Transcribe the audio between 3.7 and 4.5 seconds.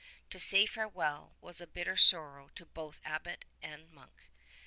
monk.